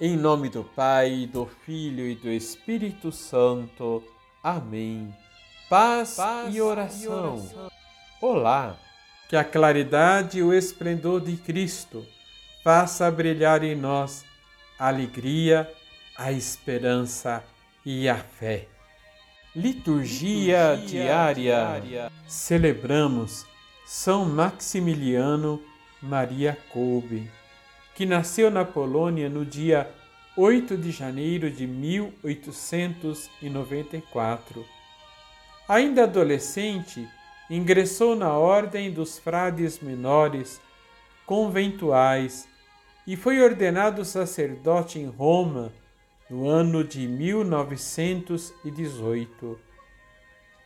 Em 0.00 0.16
nome 0.16 0.48
do 0.48 0.64
Pai, 0.64 1.28
do 1.32 1.46
Filho 1.46 2.04
e 2.08 2.16
do 2.16 2.28
Espírito 2.28 3.12
Santo. 3.12 4.02
Amém. 4.42 5.14
Paz, 5.70 6.16
Paz 6.16 6.52
e, 6.52 6.60
oração. 6.60 7.02
e 7.04 7.08
oração. 7.08 7.70
Olá, 8.20 8.76
que 9.28 9.36
a 9.36 9.44
claridade 9.44 10.38
e 10.38 10.42
o 10.42 10.52
esplendor 10.52 11.20
de 11.20 11.36
Cristo 11.36 12.04
faça 12.64 13.08
brilhar 13.08 13.62
em 13.62 13.76
nós 13.76 14.24
a 14.76 14.88
alegria, 14.88 15.72
a 16.18 16.32
esperança 16.32 17.44
e 17.86 18.08
a 18.08 18.16
fé. 18.16 18.66
Liturgia, 19.54 20.74
Liturgia 20.74 21.04
diária. 21.04 21.34
diária. 21.34 22.12
Celebramos 22.26 23.46
São 23.86 24.24
Maximiliano 24.24 25.62
Maria 26.02 26.58
Kolbe 26.72 27.30
que 27.94 28.04
nasceu 28.04 28.50
na 28.50 28.64
Polônia 28.64 29.28
no 29.28 29.44
dia 29.44 29.88
8 30.36 30.76
de 30.76 30.90
janeiro 30.90 31.48
de 31.48 31.64
1894. 31.66 34.66
Ainda 35.68 36.02
adolescente, 36.02 37.08
ingressou 37.48 38.16
na 38.16 38.36
Ordem 38.36 38.90
dos 38.90 39.16
Frades 39.18 39.78
Menores 39.78 40.60
Conventuais 41.24 42.48
e 43.06 43.14
foi 43.16 43.40
ordenado 43.40 44.04
sacerdote 44.04 44.98
em 44.98 45.06
Roma 45.06 45.72
no 46.28 46.48
ano 46.48 46.82
de 46.82 47.06
1918. 47.06 49.56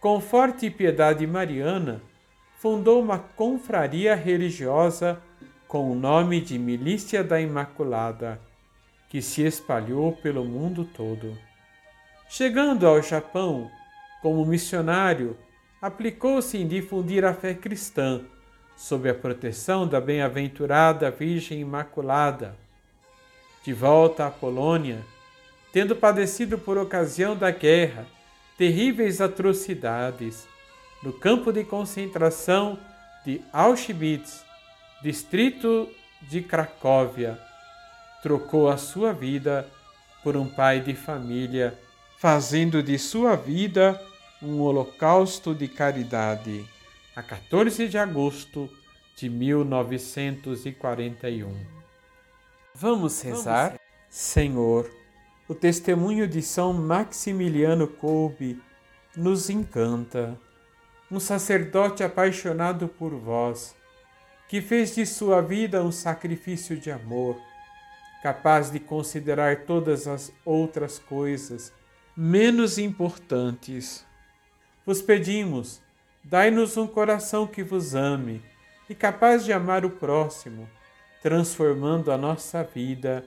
Com 0.01 0.19
forte 0.21 0.71
piedade 0.71 1.27
mariana, 1.27 2.01
fundou 2.59 3.01
uma 3.01 3.19
confraria 3.19 4.15
religiosa 4.15 5.21
com 5.69 5.93
o 5.93 5.95
nome 5.95 6.41
de 6.41 6.59
Milícia 6.59 7.23
da 7.23 7.39
Imaculada, 7.39 8.41
que 9.11 9.21
se 9.21 9.43
espalhou 9.45 10.13
pelo 10.13 10.43
mundo 10.43 10.83
todo. 10.83 11.37
Chegando 12.27 12.87
ao 12.87 13.03
Japão, 13.03 13.71
como 14.23 14.47
missionário, 14.47 15.37
aplicou-se 15.81 16.57
em 16.57 16.67
difundir 16.67 17.23
a 17.23 17.35
fé 17.35 17.53
cristã, 17.53 18.23
sob 18.75 19.11
a 19.11 19.15
proteção 19.15 19.87
da 19.87 20.01
bem-aventurada 20.01 21.11
Virgem 21.11 21.61
Imaculada. 21.61 22.57
De 23.63 23.75
volta 23.75 24.27
à 24.27 24.31
Polônia, 24.31 25.05
tendo 25.71 25.95
padecido 25.95 26.57
por 26.57 26.79
ocasião 26.79 27.37
da 27.37 27.51
guerra 27.51 28.07
terríveis 28.57 29.21
atrocidades, 29.21 30.49
no 31.03 31.13
campo 31.13 31.53
de 31.53 31.63
concentração 31.63 32.79
de 33.25 33.41
Auschwitz, 33.53 34.48
distrito 35.03 35.89
de 36.23 36.41
Cracóvia, 36.43 37.39
trocou 38.23 38.69
a 38.69 38.77
sua 38.77 39.13
vida 39.13 39.69
por 40.23 40.37
um 40.37 40.49
pai 40.49 40.81
de 40.81 40.95
família, 40.95 41.77
fazendo 42.19 42.81
de 42.83 42.99
sua 42.99 43.37
vida 43.37 44.01
um 44.43 44.61
holocausto 44.61 45.55
de 45.55 45.69
caridade, 45.69 46.67
a 47.15 47.23
14 47.23 47.89
de 47.89 47.97
agosto 47.99 48.69
de 49.17 49.29
1941. 49.29 51.55
Vamos 52.75 53.21
rezar? 53.23 53.69
Vamos. 53.69 53.81
Senhor, 54.09 54.91
o 55.49 55.55
testemunho 55.55 56.27
de 56.29 56.43
São 56.43 56.73
Maximiliano 56.73 57.89
Kolbe 57.89 58.61
nos 59.17 59.51
encanta. 59.51 60.39
Um 61.11 61.19
sacerdote 61.19 62.05
apaixonado 62.05 62.87
por 62.87 63.15
vós, 63.15 63.75
que 64.49 64.63
fez 64.63 64.95
de 64.95 65.05
sua 65.05 65.43
vida 65.43 65.83
um 65.85 65.93
sacrifício 65.93 66.79
de 66.79 66.91
amor, 66.91 67.39
capaz 68.23 68.71
de 68.71 68.81
considerar 68.81 69.65
todas 69.65 70.09
as 70.09 70.33
outras 70.45 70.99
coisas 70.99 71.73
menos 72.17 72.79
importantes. 72.79 74.05
Vos 74.85 75.03
pedimos, 75.03 75.83
dai-nos 76.25 76.77
um 76.77 76.87
coração 76.87 77.47
que 77.47 77.63
vos 77.63 77.95
ame 77.95 78.43
e 78.89 78.95
capaz 78.95 79.45
de 79.45 79.53
amar 79.53 79.85
o 79.85 79.91
próximo, 79.91 80.69
transformando 81.23 82.11
a 82.11 82.17
nossa 82.17 82.65
vida 82.65 83.25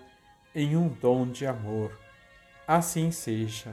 em 0.56 0.76
um 0.76 0.90
dom 0.90 1.28
de 1.28 1.46
amor. 1.46 1.98
Assim 2.68 3.12
seja. 3.12 3.72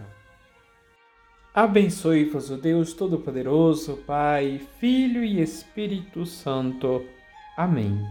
Abençoe-vos 1.54 2.50
o 2.50 2.56
Deus 2.56 2.92
Todo-Poderoso, 2.92 3.96
Pai, 4.06 4.60
Filho 4.78 5.24
e 5.24 5.40
Espírito 5.40 6.24
Santo. 6.26 7.04
Amém. 7.58 8.06